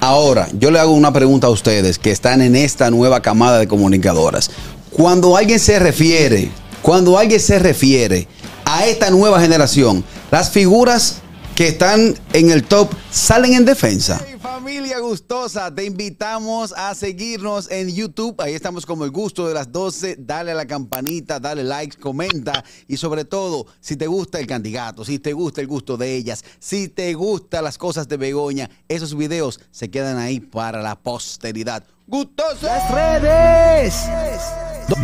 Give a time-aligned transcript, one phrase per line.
[0.00, 3.68] Ahora, yo le hago una pregunta a ustedes que están en esta nueva camada de
[3.68, 4.50] comunicadoras.
[4.90, 8.26] Cuando alguien se refiere, cuando alguien se refiere
[8.64, 11.16] a esta nueva generación, las figuras
[11.54, 14.22] que están en el top salen en defensa.
[14.60, 18.38] Familia gustosa, te invitamos a seguirnos en YouTube.
[18.42, 20.16] Ahí estamos como el gusto de las 12.
[20.18, 25.02] Dale a la campanita, dale like, comenta y sobre todo, si te gusta el candidato,
[25.02, 29.16] si te gusta el gusto de ellas, si te gustan las cosas de Begoña, esos
[29.16, 31.82] videos se quedan ahí para la posteridad.
[32.06, 32.66] ¡Gustoso!
[32.66, 33.94] ¡Las redes!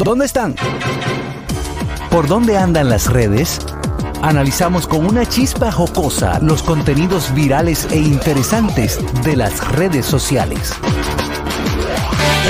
[0.04, 0.54] ¿Dónde están?
[2.10, 3.59] ¿Por dónde andan las redes?
[4.22, 10.72] Analizamos con una chispa jocosa los contenidos virales e interesantes de las redes sociales.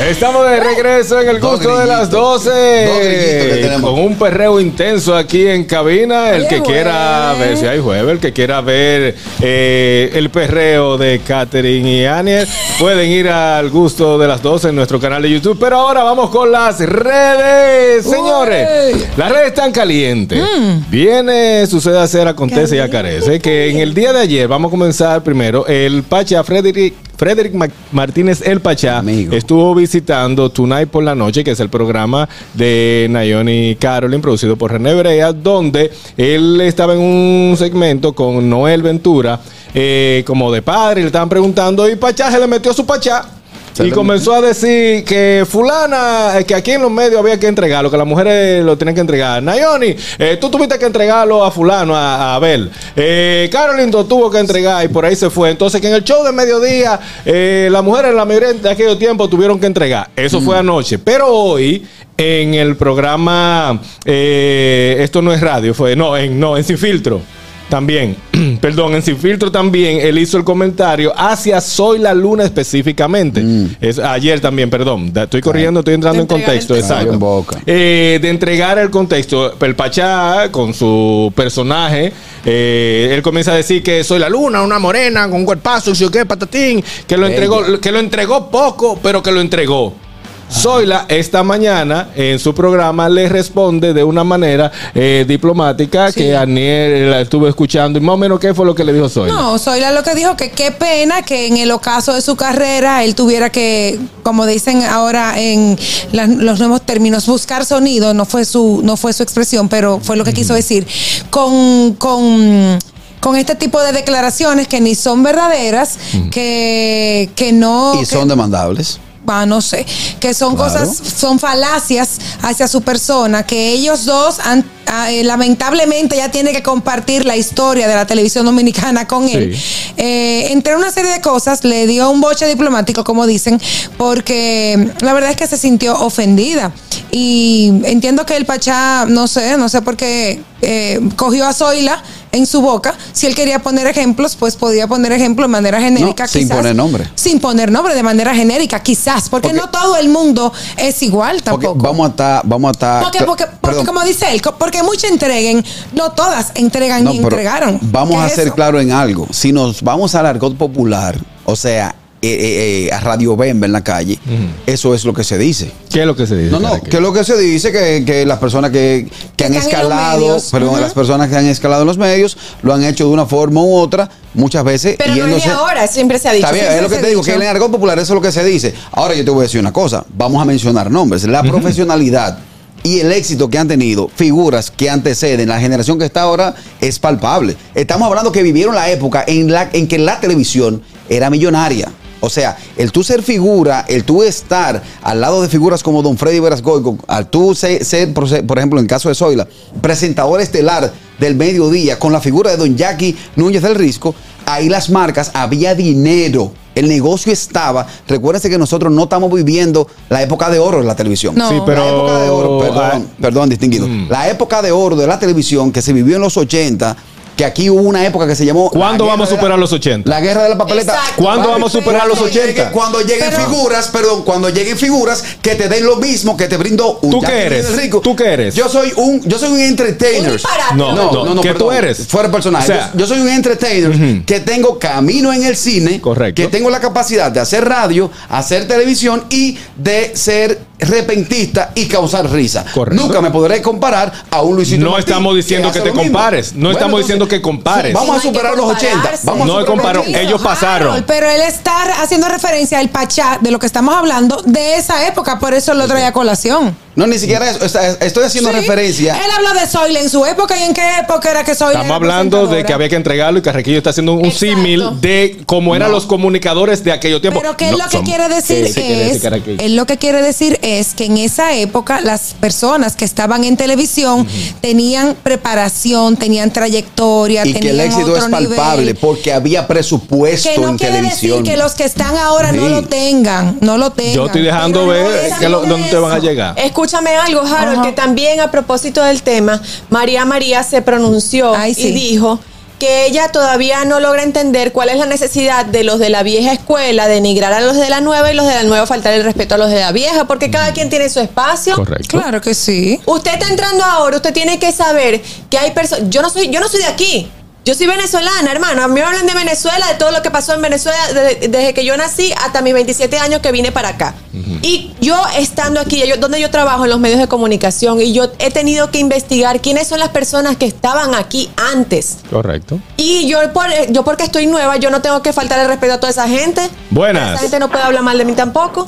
[0.05, 3.78] Estamos de regreso en el gusto de las 12.
[3.80, 6.30] Con un perreo intenso aquí en cabina.
[6.30, 11.20] El que quiera ver, si hay jueves, el que quiera ver eh, el perreo de
[11.27, 12.46] Katherine y Aniel,
[12.78, 15.59] pueden ir al gusto de las 12 en nuestro canal de YouTube.
[15.59, 19.09] Pero ahora vamos con las redes, señores.
[19.16, 20.40] Las redes están calientes.
[20.40, 20.90] Mm.
[20.90, 23.40] Viene, sucede, hacer, acontece y acarece.
[23.40, 27.54] Que en el día de ayer, vamos a comenzar primero, el Pacha Frederick Frederick
[27.92, 33.76] Martínez El Pachá estuvo visitando Tonight por la Noche, que es el programa de Nayoni
[33.76, 39.40] Carolyn, producido por René Brea, donde él estaba en un segmento con Noel Ventura,
[39.74, 43.35] eh, como de padre, le estaban preguntando, y Pachá se le metió su Pachá
[43.85, 47.91] y comenzó a decir que fulana, eh, que aquí en los medios había que entregarlo,
[47.91, 49.43] que las mujeres lo tienen que entregar.
[49.43, 52.71] Nayoni, eh, tú tuviste que entregarlo a fulano, a, Abel.
[52.95, 55.51] Eh, Carolyn lo tuvo que entregar y por ahí se fue.
[55.51, 59.29] Entonces que en el show de mediodía, eh, las mujeres la mayoría de aquellos tiempos
[59.29, 60.10] tuvieron que entregar.
[60.16, 60.60] Eso fue mm.
[60.60, 60.99] anoche.
[60.99, 66.78] Pero hoy, en el programa, esto no es radio, fue, no, en, no, en Sin
[66.78, 67.21] Filtro
[67.69, 68.16] también,
[68.60, 73.41] perdón, en Sin Filtro también, él hizo el comentario hacia Soy la Luna específicamente.
[73.41, 73.76] Mm.
[73.81, 77.44] Es, ayer también, perdón, estoy corriendo, estoy entrando en contexto, exacto.
[77.66, 82.12] Eh, de entregar el contexto, el Pachá con su personaje,
[82.44, 86.08] eh, él comienza a decir que Soy la Luna, una morena con un cuerpazo, y
[86.10, 90.05] qué, patatín, que lo entregó, que lo entregó poco, pero que lo entregó.
[90.50, 97.10] Zoila esta mañana en su programa le responde de una manera eh, diplomática que Aniel
[97.10, 97.98] la estuvo escuchando.
[97.98, 99.34] Y más o menos qué fue lo que le dijo Zoila.
[99.34, 103.04] No, Zoila lo que dijo que qué pena que en el ocaso de su carrera
[103.04, 105.76] él tuviera que, como dicen ahora en
[106.12, 110.24] los nuevos términos, buscar sonido, no fue su, no fue su expresión, pero fue lo
[110.24, 110.86] que quiso decir,
[111.30, 112.78] con, con
[113.20, 115.98] con este tipo de declaraciones que ni son verdaderas,
[116.30, 118.00] que, que no...
[118.00, 119.00] Y son demandables
[119.47, 119.84] no sé,
[120.20, 126.16] que son cosas, son falacias hacia su persona, que ellos dos han, ah, eh, lamentablemente
[126.16, 129.56] ya tiene que compartir la historia de la televisión dominicana con él.
[129.97, 133.60] Eh, entre una serie de cosas le dio un boche diplomático, como dicen,
[133.98, 136.72] porque la verdad es que se sintió ofendida.
[137.10, 142.03] Y entiendo que el Pachá, no sé, no sé por qué eh, cogió a Zoila
[142.36, 142.94] en su boca.
[143.12, 146.28] Si él quería poner ejemplos, pues podía poner ejemplos de manera genérica.
[146.28, 147.08] sin poner nombre.
[147.14, 149.28] Sin poner nombre, de manera genérica, quizás.
[149.28, 151.74] Porque, no todo el mundo es igual tampoco.
[151.74, 153.02] Vamos a estar, vamos a estar.
[153.02, 157.78] Porque, porque, como dice él, porque muchos entreguen, no todas entregan ni entregaron.
[157.82, 159.26] Vamos a ser claros en algo.
[159.30, 161.94] Si nos vamos al argot popular, o sea,
[162.26, 164.19] eh, eh, eh, a Radio Bemba en la calle,
[164.66, 165.70] eso es lo que se dice.
[165.91, 166.50] ¿Qué es lo que se dice?
[166.50, 170.38] No, no, que lo que se dice que, que las personas que, que han escalado,
[170.50, 173.62] perdón, las personas que han escalado en los medios lo han hecho de una forma
[173.62, 174.97] u otra, muchas veces.
[174.98, 176.47] Pero yéndose, no ahora, siempre se ha dicho.
[176.47, 178.22] Está bien, es lo que te digo, que en el argot popular eso es lo
[178.22, 178.75] que se dice.
[178.92, 181.25] Ahora yo te voy a decir una cosa, vamos a mencionar nombres.
[181.25, 182.38] La profesionalidad
[182.82, 186.98] y el éxito que han tenido figuras que anteceden la generación que está ahora es
[186.98, 187.56] palpable.
[187.75, 191.91] Estamos hablando que vivieron la época en, la, en que la televisión era millonaria.
[192.21, 196.16] O sea, el tú ser figura, el tú estar al lado de figuras como Don
[196.16, 196.62] Freddy Veras
[197.06, 199.47] al tú ser, por, ejemplo, en el caso de Zoila,
[199.81, 204.15] presentador estelar del mediodía con la figura de Don Jackie Núñez del Risco,
[204.47, 206.53] ahí las marcas, había dinero.
[206.75, 207.87] El negocio estaba.
[208.06, 211.34] Recuérdense que nosotros no estamos viviendo la época de oro de la televisión.
[211.34, 211.48] No.
[211.48, 211.83] Sí, pero.
[211.83, 213.89] La época de oro, perdón, perdón distinguido.
[213.89, 214.09] Mm.
[214.10, 216.95] La época de oro de la televisión que se vivió en los 80
[217.36, 218.71] que aquí hubo una época que se llamó.
[218.71, 220.09] ¿Cuándo vamos a superar los 80?
[220.09, 220.98] La guerra de la papeleta.
[221.16, 222.72] ¿Cuándo vamos a superar los 80?
[222.72, 226.98] cuando lleguen figuras, perdón, cuando lleguen figuras que te den lo mismo que te brindo
[227.03, 227.77] un ¿Tú qué eres?
[227.77, 228.00] Rico.
[228.00, 228.54] ¿Tú qué eres?
[228.54, 230.41] Yo soy un, yo soy un entertainer.
[230.74, 232.06] no, no, no, no, ¿Qué tú eres?
[232.09, 232.72] Fuera personaje.
[232.94, 236.00] yo, soy un entertainer que tengo camino en el cine.
[236.00, 236.41] Correcto.
[236.41, 242.30] Que tengo la capacidad de hacer radio, hacer televisión y de ser repentista y causar
[242.30, 242.64] risa.
[242.92, 246.54] Nunca me podré comparar a un Luisito No estamos diciendo que, te compares.
[246.54, 247.92] No estamos diciendo que compares.
[247.92, 249.10] Vamos a superar los 80.
[249.24, 250.04] Vamos no comparo.
[250.06, 251.04] Ellos pasaron.
[251.06, 255.38] Pero él está haciendo referencia al Pachá de lo que estamos hablando de esa época.
[255.38, 256.86] Por eso lo trae a colación.
[256.97, 257.65] No, ni siquiera eso.
[258.01, 259.15] Estoy haciendo referencia.
[259.15, 261.75] Él habló de Soyle en su época y en qué época era que Soyle.
[261.75, 265.77] Estamos hablando de que había que entregarlo y Carrequillo está haciendo un símil de cómo
[265.77, 267.41] eran los comunicadores de aquello tiempo.
[267.41, 268.65] Pero ¿qué es lo que quiere decir?
[268.67, 269.23] es,
[269.59, 273.59] él lo que quiere decir es que en esa época las personas que estaban en
[273.59, 274.27] televisión
[274.63, 280.71] tenían preparación, tenían trayectoria, y que el éxito es palpable porque había presupuesto que no
[280.71, 281.43] en quiere televisión.
[281.43, 284.15] Decir que los que están ahora no lo tengan, no lo tengan.
[284.15, 285.07] Yo estoy dejando ver
[285.51, 286.55] dónde te van a llegar.
[286.87, 289.61] Escúchame algo, Harold, que también a propósito del tema,
[289.91, 292.38] María María se pronunció y dijo
[292.79, 296.53] que ella todavía no logra entender cuál es la necesidad de los de la vieja
[296.53, 299.56] escuela denigrar a los de la nueva y los de la nueva faltar el respeto
[299.56, 301.75] a los de la vieja, porque cada quien tiene su espacio.
[301.75, 302.19] Correcto.
[302.19, 303.00] Claro que sí.
[303.05, 306.09] Usted está entrando ahora, usted tiene que saber que hay personas.
[306.09, 307.33] Yo no soy, yo no soy de aquí.
[307.67, 308.85] Yo soy venezolana, hermano.
[308.85, 311.85] A mí me hablan de Venezuela, de todo lo que pasó en Venezuela desde, que
[311.85, 314.15] yo nací hasta mis 27 años que vine para acá.
[314.63, 318.31] Y yo estando aquí, yo, donde yo trabajo en los medios de comunicación, y yo
[318.39, 322.19] he tenido que investigar quiénes son las personas que estaban aquí antes.
[322.31, 322.79] Correcto.
[322.97, 325.99] Y yo, por, yo porque estoy nueva, yo no tengo que faltar el respeto a
[325.99, 326.61] toda esa gente.
[326.91, 327.33] Buenas.
[327.33, 328.85] Esa gente no puede hablar mal de mí tampoco.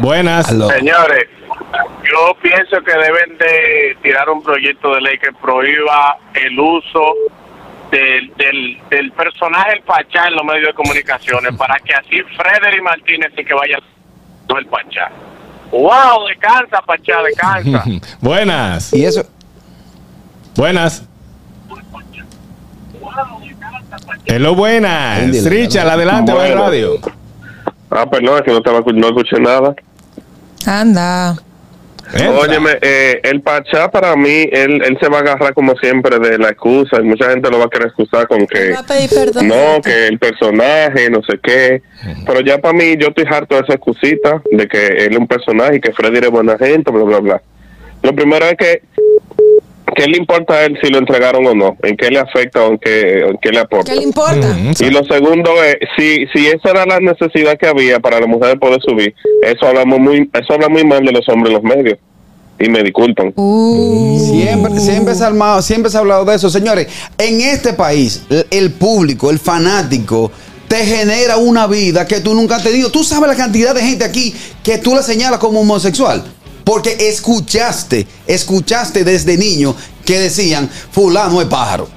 [0.00, 0.46] Buenas.
[0.46, 1.26] Señores,
[2.04, 7.14] yo pienso que deben de tirar un proyecto de ley que prohíba el uso
[7.90, 8.32] del,
[8.88, 13.44] del, personaje el Pachá en los medios de comunicaciones para que así Frederick Martínez y
[13.44, 13.78] que vaya
[14.48, 15.10] no el Pachá.
[15.70, 16.26] ¡Wow!
[16.28, 17.84] Descansa, Pachá, descansa.
[18.20, 18.92] Buenas.
[18.92, 19.24] ¿Y eso?
[20.56, 21.06] Buenas.
[24.26, 25.44] Hello, buenas.
[25.44, 26.98] Richard, adelante, va radio.
[27.90, 29.74] Ah, pues no, es que no, estaba, no escuché nada.
[30.66, 31.36] Anda.
[32.14, 36.38] Óyeme, eh, el Pachá para mí, él, él se va a agarrar como siempre de
[36.38, 38.74] la excusa y mucha gente lo va a querer excusar con que
[39.42, 41.82] no, que el personaje, no sé qué.
[42.26, 45.26] Pero ya para mí, yo estoy harto de esa excusita de que él es un
[45.26, 47.42] personaje y que Freddy es buena gente, bla, bla, bla.
[48.02, 48.82] Lo primero es que
[49.94, 51.76] ¿Qué le importa a él si lo entregaron o no?
[51.82, 53.92] ¿En qué le afecta o en qué, le aporta?
[53.92, 54.56] ¿Qué le importa?
[54.78, 58.58] y lo segundo es, si, si esa era la necesidad que había para la mujer
[58.58, 61.98] poder subir, eso hablamos muy, eso habla muy mal de los hombres en los medios.
[62.58, 63.32] Y me disculpan.
[63.34, 64.18] Uh.
[64.18, 66.48] Siempre, siempre, se ha armado, siempre se ha hablado de eso.
[66.48, 66.86] Señores,
[67.18, 70.30] en este país, el público, el fanático,
[70.68, 72.90] te genera una vida que tú nunca has tenido.
[72.90, 76.24] Tú sabes la cantidad de gente aquí que tú la señalas como homosexual.
[76.64, 79.74] Porque escuchaste, escuchaste desde niño
[80.04, 81.88] que decían, fulano es pájaro.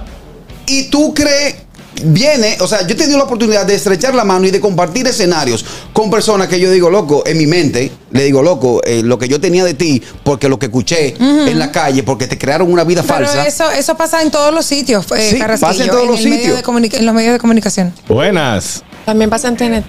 [0.68, 1.56] Y tú crees,
[2.04, 5.06] viene, o sea, yo he tenido la oportunidad de estrechar la mano y de compartir
[5.08, 9.18] escenarios con personas que yo digo, loco, en mi mente, le digo, loco, eh, lo
[9.18, 12.72] que yo tenía de ti, porque lo que escuché en la calle, porque te crearon
[12.72, 13.48] una vida Pero falsa.
[13.48, 16.58] Eso, eso pasa en todos los sitios, eh, sí, pasa en todos los sitios.
[16.58, 17.94] en los medios de comunicación.
[18.08, 18.84] Buenas.
[19.06, 19.86] También pasa en TNT.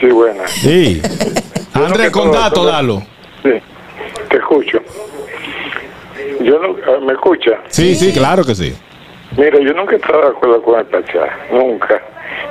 [0.00, 0.50] Sí, buenas.
[0.50, 1.02] Sí.
[1.74, 3.02] Andrés, con datos, dalo.
[3.42, 3.50] Sí.
[4.30, 4.78] Te escucho.
[6.40, 7.60] Yo no, ah, ¿Me escucha?
[7.68, 8.74] Sí, sí, claro que sí.
[9.36, 12.00] Mira, yo nunca he estado de acuerdo con el Pachá, nunca.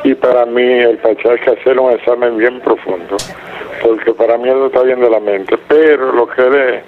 [0.04, 3.18] Y para mí el Pachá hay que hacer un examen bien profundo,
[3.82, 5.58] porque para mí eso está bien de la mente.
[5.68, 6.82] Pero lo que él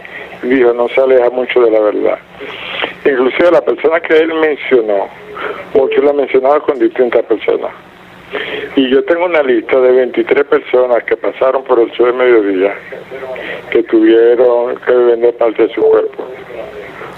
[0.44, 2.20] dijo no se aleja mucho de la verdad.
[3.06, 5.08] Inclusive la persona que él mencionó,
[5.74, 7.72] muchos la mencionado con distintas personas.
[8.76, 12.74] Y yo tengo una lista de 23 personas que pasaron por el sur de mediodía
[13.70, 16.26] que tuvieron que vender parte de su cuerpo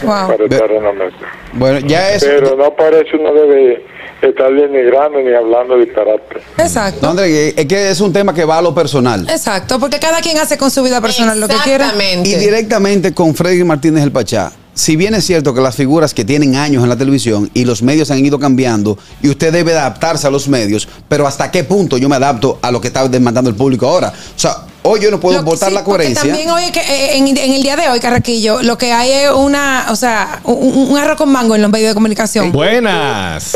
[0.05, 1.17] para estar en la mesa.
[1.53, 2.23] Bueno, ya es.
[2.23, 3.85] Pero no parece uno debe
[4.21, 6.37] estar denigrando ni hablando disparate.
[6.57, 6.99] Exacto.
[7.01, 9.27] No, André, es que es un tema que va a lo personal.
[9.29, 11.93] Exacto, porque cada quien hace con su vida personal lo que quiera.
[12.23, 16.25] Y directamente con Freddy Martínez el Pachá si bien es cierto que las figuras que
[16.25, 20.27] tienen años en la televisión y los medios han ido cambiando y usted debe adaptarse
[20.27, 23.49] a los medios, pero hasta qué punto yo me adapto a lo que está demandando
[23.49, 24.09] el público ahora.
[24.09, 26.23] O sea, hoy yo no puedo votar la coherencia.
[26.23, 29.87] También hoy que eh, en, el día de hoy, Carraquillo, lo que hay es una,
[29.89, 32.51] o sea, un, un arroz con mango en los medios de comunicación.
[32.51, 33.55] Buenas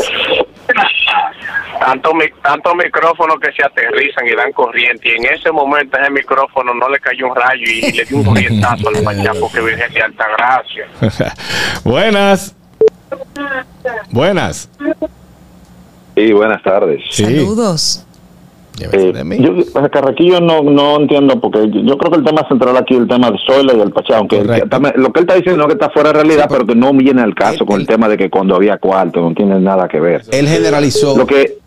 [1.88, 2.10] tanto,
[2.42, 6.88] tanto micrófonos que se aterrizan y dan corriente y en ese momento ese micrófono no
[6.88, 10.26] le cayó un rayo y, le dio un corrientazo al mañana porque Virgen de alta
[10.36, 10.86] gracia.
[11.84, 12.54] buenas.
[14.10, 14.68] Buenas.
[16.14, 17.02] Sí, buenas tardes.
[17.10, 18.04] Saludos.
[18.80, 23.00] Eh, yo, Carraquillo no, no entiendo porque yo, creo que el tema central aquí es
[23.00, 25.72] el tema de Sola y el Pachá, aunque lo que él está diciendo no que
[25.72, 28.30] está fuera de realidad, pero, que no viene al caso con el tema de que
[28.30, 30.22] cuando había cuarto no tiene nada que ver.
[30.30, 31.16] Él generalizó.
[31.16, 31.58] Lo que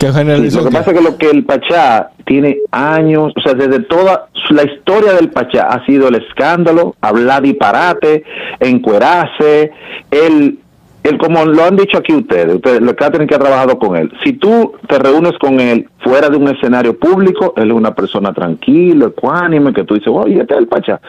[0.00, 4.28] lo que pasa es que lo que el Pachá tiene años, o sea, desde toda
[4.50, 8.24] la historia del Pachá ha sido el escándalo, hablar disparate,
[8.60, 9.70] encuerarse,
[10.10, 10.58] el
[11.06, 13.96] él, como lo han dicho aquí ustedes, ustedes, lo que tienen que ha trabajado con
[13.96, 17.94] él, si tú te reúnes con él fuera de un escenario público, él es una
[17.94, 21.00] persona tranquila, ecuánime, que tú dices, oye, este es el Pachá.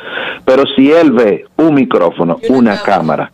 [0.45, 3.31] Pero si él ve un micrófono, una cámara,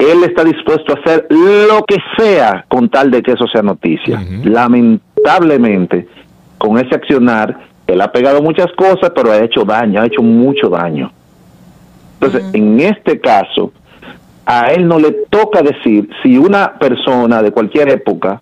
[0.00, 4.24] él está dispuesto a hacer lo que sea con tal de que eso sea noticia.
[4.44, 6.08] Lamentablemente,
[6.58, 10.68] con ese accionar, él ha pegado muchas cosas, pero ha hecho daño, ha hecho mucho
[10.70, 11.12] daño.
[12.14, 13.72] Entonces, en este caso,
[14.46, 18.40] a él no le toca decir si una persona de cualquier época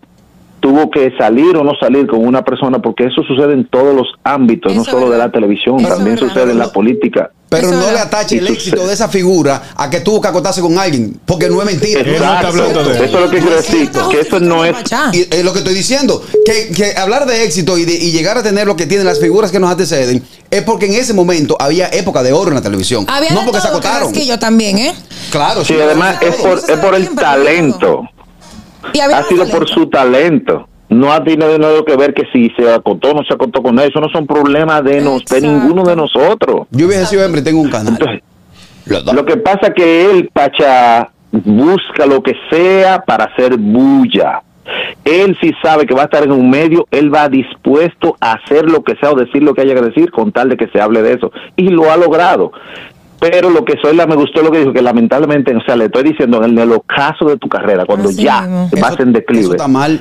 [0.60, 4.08] tuvo que salir o no salir con una persona, porque eso sucede en todos los
[4.24, 7.30] ámbitos, no solo de la televisión, también sucede en la política.
[7.48, 10.78] Pero no le atache el éxito de esa figura a que tuvo que acotarse con
[10.78, 12.00] alguien, porque no es mentira.
[12.00, 12.48] Exacto.
[12.48, 14.76] Eso es lo que quiero decir, que eso no es...
[15.12, 18.36] Y es lo que estoy diciendo, que, que hablar de éxito y, de, y llegar
[18.36, 21.56] a tener lo que tienen las figuras que nos anteceden, es porque en ese momento
[21.58, 23.06] había época de oro en la televisión.
[23.06, 24.12] no porque se acotaron.
[24.12, 24.94] Que yo también, ¿eh?
[25.30, 25.74] Claro, sí.
[25.74, 28.02] además es por, es por el talento.
[28.82, 33.10] Ha sido por su talento no ha tenido nada que ver que si se acotó
[33.10, 33.88] o no se acotó con él.
[33.90, 36.66] Eso no son problemas de, nos, de ninguno de nosotros.
[36.70, 37.98] Yo hubiese sido hombre, tengo un canal.
[38.86, 44.42] lo que pasa es que él, Pacha, busca lo que sea para hacer bulla.
[45.04, 48.70] Él sí sabe que va a estar en un medio, él va dispuesto a hacer
[48.70, 50.80] lo que sea o decir lo que haya que decir con tal de que se
[50.80, 51.32] hable de eso.
[51.56, 52.52] Y lo ha logrado.
[53.18, 55.86] Pero lo que soy la me gustó lo que dijo, que lamentablemente, o sea, le
[55.86, 58.46] estoy diciendo en el ocaso de tu carrera, cuando ya
[58.80, 59.44] vas en declive.
[59.44, 60.00] Eso está mal.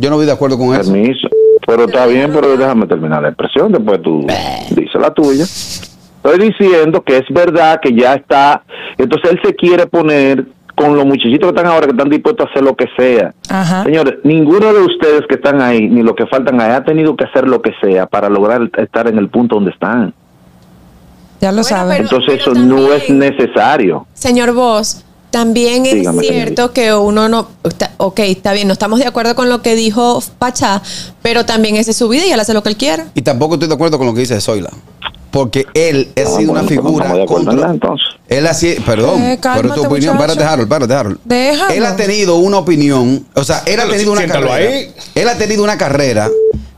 [0.00, 0.90] Yo no voy de acuerdo con eso.
[0.90, 1.28] Permiso.
[1.66, 4.26] Pero está bien, pero déjame terminar la expresión, después tú
[4.70, 5.44] dices la tuya.
[5.44, 8.62] Estoy diciendo que es verdad que ya está,
[8.98, 12.50] entonces él se quiere poner con los muchachitos que están ahora, que están dispuestos a
[12.50, 13.34] hacer lo que sea.
[13.84, 17.24] Señores, ninguno de ustedes que están ahí, ni los que faltan ahí, ha tenido que
[17.24, 20.14] hacer lo que sea para lograr estar en el punto donde están.
[21.40, 22.02] Ya lo saben.
[22.02, 24.06] Entonces eso no es necesario.
[24.14, 27.48] Señor Vos, también es cierto que uno no,
[27.96, 30.82] ok, está bien, no estamos de acuerdo con lo que dijo Pachá,
[31.22, 33.06] pero también ese es su vida y él hace lo que él quiera.
[33.14, 34.70] Y tampoco estoy de acuerdo con lo que dice Zoila.
[35.30, 37.76] Porque él ha ah, sido una figura contra.
[38.28, 41.18] Él ha sido, perdón, eh, pero tu opinión, párate Harold, párate Harold.
[41.30, 44.90] Él ha tenido una opinión, o sea, él ha tenido una carrera.
[45.14, 46.28] Él ha tenido una carrera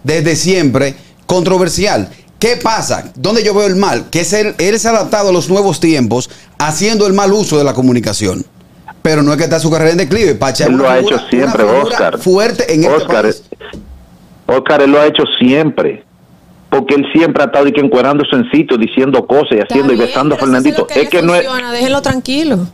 [0.04, 0.94] desde siempre
[1.24, 2.10] controversial.
[2.42, 3.12] ¿Qué pasa?
[3.14, 4.10] ¿Dónde yo veo el mal?
[4.10, 7.56] Que es él, él se ha adaptado a los nuevos tiempos haciendo el mal uso
[7.56, 8.44] de la comunicación.
[9.00, 10.34] Pero no es que está su carrera en declive.
[10.34, 12.18] Pacha él lo ha hecho siempre, Oscar.
[12.18, 13.32] Fuerte en este Oscar,
[14.46, 16.02] Oscar, él lo ha hecho siempre.
[16.68, 19.96] Porque él siempre ha estado y que encuerándose en sitio, diciendo cosas y haciendo y
[19.98, 20.88] besando a Fernandito.
[20.92, 21.46] es que no es.
[21.70, 22.66] Déjenlo tranquilo.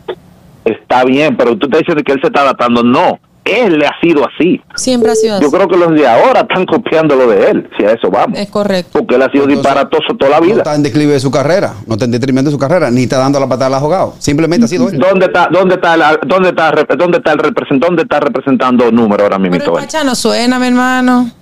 [0.64, 2.82] Está bien, pero tú estás diciendo que él se está adaptando.
[2.82, 4.60] No él le ha sido así.
[4.74, 5.44] Siempre ha sido así.
[5.44, 8.38] Yo creo que los de ahora están copiando lo de él, si a eso vamos.
[8.38, 8.98] Es correcto.
[8.98, 10.54] Porque él ha sido disparatoso toda la vida.
[10.54, 13.04] No está en declive de su carrera, no está en detrimento de su carrera, ni
[13.04, 14.14] está dando la patada al jugado.
[14.18, 14.98] Simplemente ha sido él.
[14.98, 19.38] ¿Dónde está, dónde está, dónde está, dónde está el representante, dónde está representando número ahora
[19.38, 19.58] mismo?
[19.58, 21.32] Pero el no suena, mi hermano.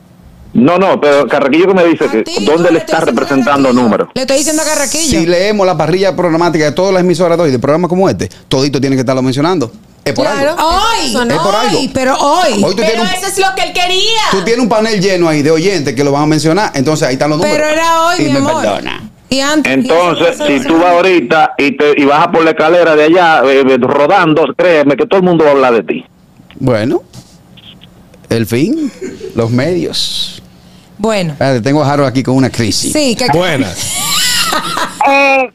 [0.56, 4.08] No, no, pero Carraquillo que me dice que dónde le está representando número.
[4.14, 5.20] Le estoy diciendo a Carraquillo.
[5.20, 8.30] Si leemos la parrilla programática de todas las emisoras de hoy, de programas como este,
[8.48, 9.70] todito tiene que estarlo mencionando.
[10.06, 10.54] Es por claro.
[10.54, 12.62] Hoy, es por hoy, pero hoy.
[12.62, 14.20] hoy pero eso es lo que él quería.
[14.30, 16.70] Tú tienes un panel lleno ahí de oyentes que lo van a mencionar.
[16.74, 17.58] Entonces ahí están los números.
[17.58, 18.62] Pero era hoy, y mi me amor.
[18.62, 19.10] perdona.
[19.28, 23.02] Y antes, Entonces, si tú vas ahorita y, te, y bajas por la escalera de
[23.02, 26.04] allá eh, eh, rodando, créeme que todo el mundo va a hablar de ti.
[26.60, 27.02] Bueno,
[28.28, 28.92] el fin,
[29.34, 30.40] los medios.
[30.98, 31.34] Bueno.
[31.64, 32.92] tengo a Harold aquí con una crisis.
[32.92, 33.92] Sí, que Buenas.
[35.10, 35.50] eh,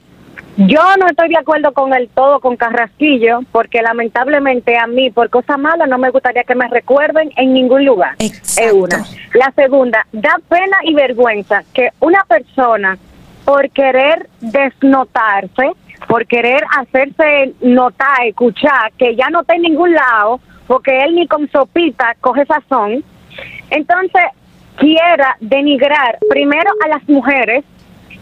[0.57, 5.29] yo no estoy de acuerdo con el todo con Carrasquillo, porque lamentablemente a mí, por
[5.29, 8.15] cosas malas, no me gustaría que me recuerden en ningún lugar.
[8.19, 8.61] Exacto.
[8.61, 9.05] Es una.
[9.33, 12.97] La segunda, da pena y vergüenza que una persona,
[13.45, 15.71] por querer desnotarse,
[16.07, 21.27] por querer hacerse notar, escuchar, que ya no está en ningún lado, porque él ni
[21.27, 23.03] con sopita coge sazón,
[23.69, 24.23] entonces
[24.77, 27.63] quiera denigrar primero a las mujeres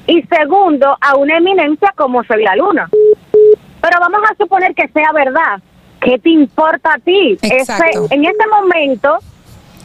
[0.09, 2.89] y segundo, a una eminencia como soy la luna.
[2.91, 5.59] Pero vamos a suponer que sea verdad.
[6.01, 7.37] ¿Qué te importa a ti?
[7.43, 7.73] Ese,
[8.09, 9.19] en ese momento,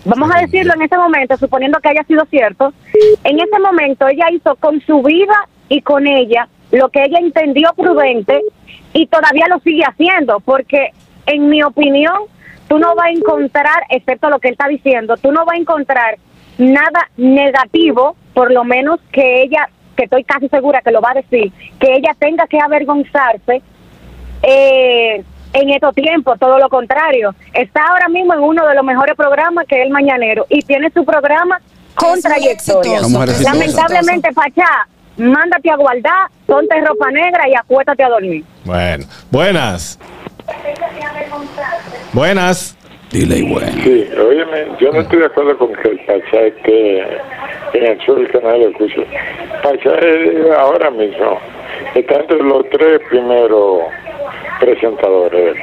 [0.06, 2.72] vamos a decirlo en ese momento, suponiendo que haya sido cierto,
[3.22, 7.74] en ese momento ella hizo con su vida y con ella lo que ella entendió
[7.76, 8.40] prudente
[8.94, 10.92] y todavía lo sigue haciendo, porque
[11.26, 12.16] en mi opinión,
[12.66, 15.60] tú no vas a encontrar, excepto lo que él está diciendo, tú no vas a
[15.60, 16.16] encontrar
[16.56, 21.14] nada negativo, por lo menos que ella que estoy casi segura que lo va a
[21.14, 23.62] decir, que ella tenga que avergonzarse
[24.42, 27.34] eh, en estos tiempos, todo lo contrario.
[27.52, 30.90] Está ahora mismo en uno de los mejores programas que es el Mañanero y tiene
[30.90, 31.60] su programa
[31.94, 33.00] con trayectoria.
[33.42, 38.44] Lamentablemente, Pachá, mándate a guardar, ponte ropa negra y acuéstate a dormir.
[38.64, 39.98] Bueno, buenas.
[42.12, 42.76] Buenas.
[43.10, 43.82] Dile bueno.
[43.82, 47.00] Sí, óyeme, yo no estoy de acuerdo con que el Pachá esté
[47.74, 49.04] en el sur del canal de escucho.
[49.62, 49.90] Pachá
[50.58, 51.38] ahora mismo
[51.94, 53.82] está entre los tres primeros
[54.60, 55.56] presentadores.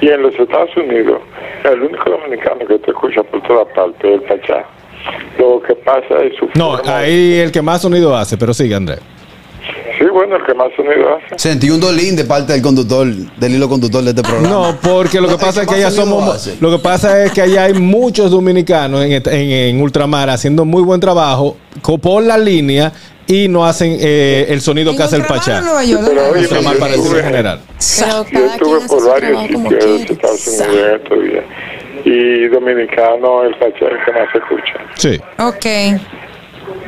[0.00, 1.20] Y en los Estados Unidos,
[1.64, 4.64] el único dominicano que te escucha por toda parte es el Pachá.
[5.38, 6.48] Lo que pasa es su.
[6.54, 9.00] No, ahí el que más sonido hace, pero sigue, Andrés.
[9.98, 11.38] Sí, bueno, el que más sonido hace.
[11.38, 14.48] Sentí un dolín de parte del conductor, del hilo conductor de este programa.
[14.48, 16.50] No, porque lo que pasa es que allá somos.
[16.60, 21.00] Lo que pasa es que allá hay muchos dominicanos en, en, ultramar haciendo muy buen
[21.00, 21.56] trabajo
[22.00, 22.92] por la línea
[23.26, 25.60] y no hacen eh, el sonido que hace el Pachá.
[25.62, 27.60] pero oye, para el general.
[28.32, 31.44] yo estuve por varios sitios de Estados Unidos estos días
[32.04, 34.74] y dominicano el Pachá es el que más se escucha.
[34.94, 35.20] Sí.
[35.38, 35.66] Ok.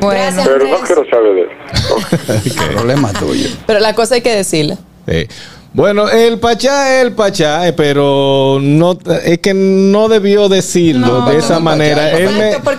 [0.00, 0.42] Bueno.
[0.44, 2.66] Pero no quiero saber de eso.
[2.72, 3.48] Problema tuyo.
[3.66, 4.78] Pero la cosa hay que decirle.
[5.08, 5.26] Sí.
[5.72, 11.38] Bueno, el Pachá es el Pachá, eh, pero no es que no debió decirlo de
[11.38, 12.10] esa manera.
[12.10, 12.28] él,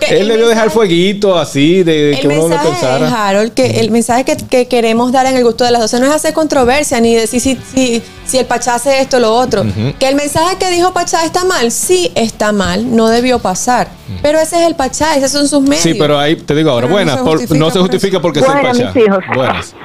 [0.10, 3.30] él debió dejar fueguito así de que uno lo pensara.
[3.30, 6.12] Harold, que el mensaje que, queremos dar en el gusto de las 12 no es
[6.12, 9.66] hacer controversia ni decir si, si, si el Pachá hace esto o lo otro.
[9.98, 13.88] Que el mensaje que dijo Pachá está mal, sí está mal, no debió pasar.
[14.22, 15.84] Pero ese es el Pachá, esos son sus medios.
[15.84, 17.20] Sí, pero ahí te digo ahora, buenas,
[17.52, 18.94] no se justifica porque es el Pachá.
[19.34, 19.76] Buenas.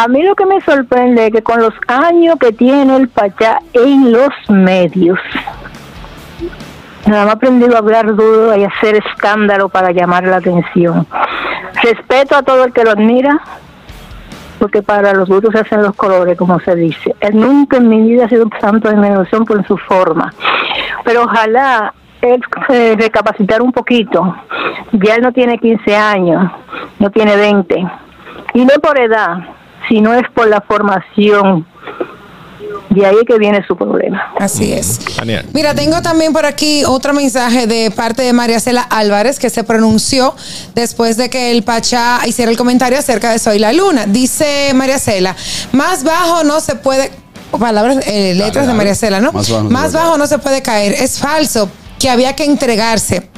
[0.00, 3.58] A mí lo que me sorprende es que con los años que tiene el Pachá
[3.74, 5.18] en los medios,
[7.04, 11.06] nada más aprendido a hablar duro y hacer escándalo para llamar la atención.
[11.82, 13.42] Respeto a todo el que lo admira,
[14.58, 17.14] porque para los duros se hacen los colores, como se dice.
[17.20, 20.32] Él nunca en mi vida ha sido un santo de mediación por su forma.
[21.04, 21.92] Pero ojalá
[22.22, 24.34] él eh, recapacitar un poquito.
[24.92, 26.50] Ya él no tiene 15 años,
[26.98, 27.86] no tiene 20.
[28.54, 31.66] Y no por edad, si no es por la formación.
[32.90, 34.32] De ahí que viene su problema.
[34.40, 34.98] Así es.
[35.52, 39.62] Mira, tengo también por aquí otro mensaje de parte de María Cela Álvarez que se
[39.62, 40.34] pronunció
[40.74, 44.06] después de que el Pachá hiciera el comentario acerca de Soy la Luna.
[44.06, 45.36] Dice María Cela,
[45.70, 47.12] más bajo no se puede
[47.58, 49.32] palabras, eh, letras de María Cela, ¿no?
[49.32, 50.92] Más bajo, no se puede caer.
[50.92, 53.28] Es falso que había que entregarse.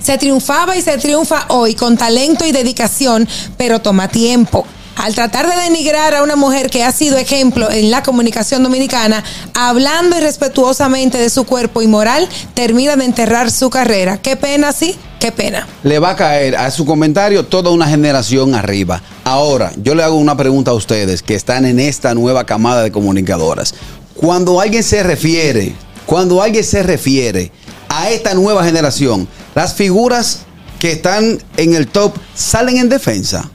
[0.00, 5.48] Se triunfaba y se triunfa hoy con talento y dedicación, pero toma tiempo al tratar
[5.48, 11.18] de denigrar a una mujer que ha sido ejemplo en la comunicación dominicana, hablando irrespetuosamente
[11.18, 14.18] de su cuerpo y moral, termina de enterrar su carrera.
[14.18, 15.66] Qué pena, sí, qué pena.
[15.82, 19.02] Le va a caer a su comentario toda una generación arriba.
[19.24, 22.92] Ahora, yo le hago una pregunta a ustedes que están en esta nueva camada de
[22.92, 23.74] comunicadoras.
[24.14, 25.74] Cuando alguien se refiere,
[26.06, 27.50] cuando alguien se refiere
[27.88, 30.40] a esta nueva generación, las figuras
[30.78, 33.50] que están en el top salen en defensa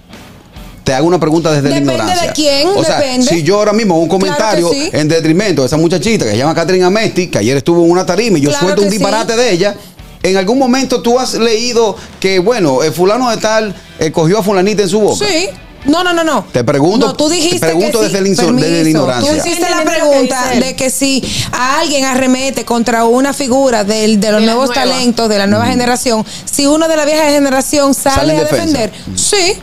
[0.89, 2.28] te hago una pregunta desde Depende la ignorancia.
[2.30, 6.25] de quién, o sea, Si yo ahora mismo un comentario en detrimento de esa muchachita
[6.25, 8.89] que se llama Catherine Amesti, que ayer estuvo en una tarima y yo suelto un
[8.89, 9.75] disparate de ella,
[10.23, 14.43] en algún momento tú has leído que, bueno, el fulano de tal eh, cogió a
[14.43, 15.28] fulanita en su boca.
[15.28, 15.49] Sí.
[15.86, 16.43] No, no, no, no.
[16.52, 17.06] Te pregunto.
[17.06, 19.32] No, tú dijiste te pregunto desde, la ignorancia.
[19.32, 24.32] Tú hiciste la pregunta de que si a alguien arremete contra una figura del, de
[24.32, 28.39] los nuevos talentos de la nueva generación, si uno de la vieja generación sale, a
[28.39, 28.91] defender.
[29.15, 29.56] Sí.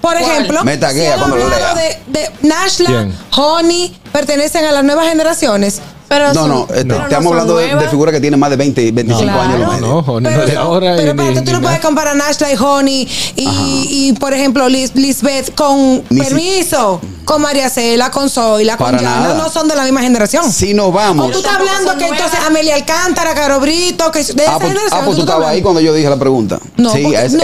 [0.00, 1.74] Por ejemplo, si cuando lo lea.
[1.74, 5.80] De, de Nashla, Honey, pertenecen a las nuevas generaciones.
[6.12, 9.60] Pero no, no, estamos hablando de, figuras que tienen más de 20, 25 años.
[9.60, 10.94] No, no, Honey pero, no de ahora.
[10.96, 16.02] Pero, pero tú no puedes comparar Nashla y Honey y, y, por ejemplo, Lisbeth con
[16.02, 20.52] permiso con María Cela, con Zoila, con Yana, no son de la misma generación.
[20.52, 21.26] Si nos vamos.
[21.26, 25.02] O tú estás hablando que entonces Amelia Alcántara, Caro Brito, que de ah, pues, ah,
[25.04, 26.58] pues tú estabas ahí cuando yo dije la pregunta.
[26.76, 27.36] No, sí, es,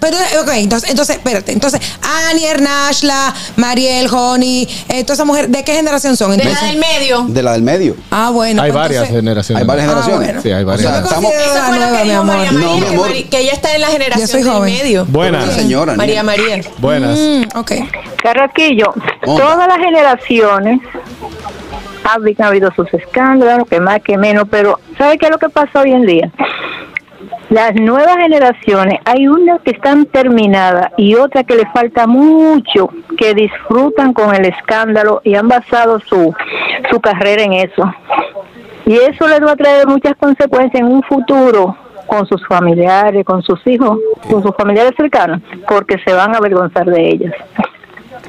[0.00, 1.52] pero, ok, entonces, entonces, espérate.
[1.52, 1.80] Entonces,
[2.30, 6.36] Anier, Nashla, Mariel, Honey, eh, toda esa mujer, ¿de qué generación son?
[6.36, 7.24] de la del medio.
[7.28, 7.96] De la del medio.
[8.10, 8.62] Ah, bueno.
[8.62, 9.60] Hay pues varias generaciones.
[9.62, 10.42] Hay varias ah, generaciones.
[10.42, 10.86] Sí, hay varias.
[10.86, 11.32] O sea, estamos...
[11.32, 12.52] Esa fue la que mi amor.
[12.52, 13.08] no, mi amor.
[13.30, 15.06] Que, ella está en la generación del medio.
[15.06, 15.52] Buenas.
[15.54, 15.94] Señora.
[15.94, 16.60] María María.
[16.78, 17.18] Buenas.
[17.18, 17.72] Mm, ok.
[18.22, 20.80] Carraquillo, todas las generaciones
[22.04, 25.80] ha habido sus escándalos, que más que menos, pero ¿sabe qué es lo que pasa
[25.80, 26.30] hoy en día?
[27.52, 32.88] Las nuevas generaciones, hay unas que están terminadas y otras que le falta mucho,
[33.18, 36.34] que disfrutan con el escándalo y han basado su,
[36.90, 37.92] su carrera en eso.
[38.86, 43.42] Y eso les va a traer muchas consecuencias en un futuro con sus familiares, con
[43.42, 43.98] sus hijos,
[44.30, 47.34] con sus familiares cercanos, porque se van a avergonzar de ellas.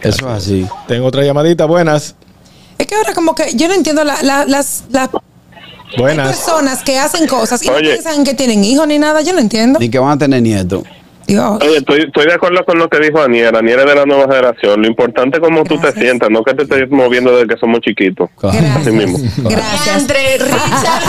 [0.02, 0.68] Eso es así.
[0.88, 2.16] Tengo otra llamadita, buenas.
[2.78, 5.10] que ahora como que yo no entiendo la- la- las, las
[5.97, 6.27] Buenas.
[6.27, 9.21] personas que hacen cosas y no piensan que tienen hijos ni nada?
[9.21, 9.79] Yo no entiendo.
[9.79, 10.84] Ni que van a tener nietos.
[11.25, 11.58] Dios.
[11.62, 13.56] Oye, estoy, estoy de acuerdo con lo que dijo Aniel.
[13.56, 14.82] Aniel es de la nueva generación.
[14.82, 16.03] Lo importante es cómo tú te Gracias.
[16.03, 18.29] sientas, no que te estés moviendo desde que somos chiquitos.
[18.41, 19.17] Así mismo.
[19.38, 20.01] Gracias.
[20.01, 21.03] Entre Richard.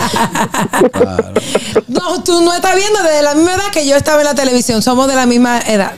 [1.87, 4.81] No, tú no estás viendo desde la misma edad que yo estaba en la televisión.
[4.81, 5.91] Somos de la misma edad.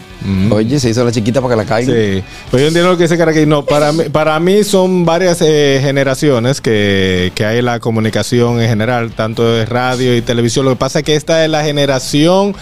[0.51, 1.93] Oye, se hizo la chiquita para que la caiga.
[1.93, 3.45] Sí, pues yo entiendo lo que dice Caraquí.
[3.45, 8.61] No, para mí, para mí son varias eh, generaciones que, que hay en la comunicación
[8.61, 10.65] en general, tanto de radio y televisión.
[10.65, 12.55] Lo que pasa es que esta es la generación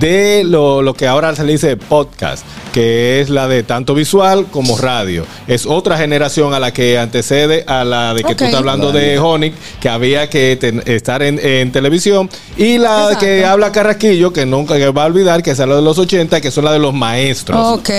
[0.00, 4.46] de lo, lo que ahora se le dice podcast, que es la de tanto visual
[4.50, 5.24] como radio.
[5.46, 9.18] Es otra generación a la que antecede a la de que tú estás hablando de
[9.18, 13.20] Honic, que había que ten- estar en, en televisión, y la Exacto.
[13.24, 16.40] que habla Carraquillo, que nunca que va a olvidar, que es la de los 80,
[16.40, 17.78] que son la de los maestros.
[17.78, 17.90] Ok.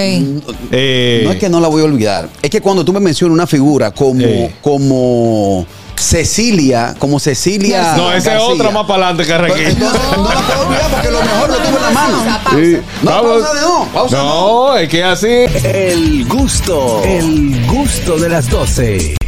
[0.72, 2.30] Eh, No es que no la voy a olvidar.
[2.42, 5.66] Es que cuando tú me mencionas una figura como, como
[6.00, 7.94] Cecilia, como Cecilia.
[7.98, 9.68] No, esa es otra más para adelante, Carraquillo.
[9.68, 12.40] entonces, no la puedo olvidar porque lo mejor lo tuve en la mano.
[12.52, 12.78] Sí.
[13.02, 13.32] No, Vamos.
[13.44, 15.28] pausa de no, pausa No, es que así.
[15.64, 19.19] El gusto, el gusto de las 12.